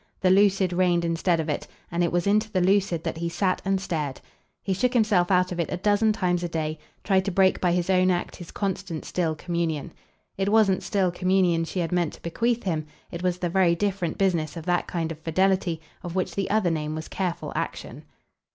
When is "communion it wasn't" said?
9.35-10.81